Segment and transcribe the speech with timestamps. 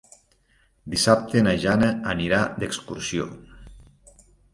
[0.93, 3.29] Dissabte na Jana anirà d'excursió.